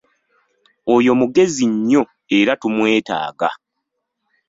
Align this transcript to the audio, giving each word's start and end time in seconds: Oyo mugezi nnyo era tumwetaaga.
Oyo 0.95 1.11
mugezi 1.19 1.65
nnyo 1.73 2.01
era 2.37 2.51
tumwetaaga. 2.61 3.49